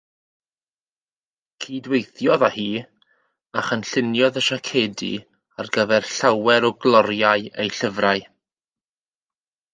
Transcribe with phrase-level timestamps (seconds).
[1.65, 2.65] Cydweithiodd â hi
[3.61, 5.11] a chynlluniodd y siacedi
[5.65, 8.27] ar gyfer llawer o gloriau ei llyfrau.